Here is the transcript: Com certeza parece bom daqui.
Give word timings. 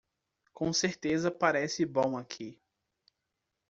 Com 0.51 0.73
certeza 0.73 1.29
parece 1.29 1.85
bom 1.85 2.13
daqui. 2.13 2.59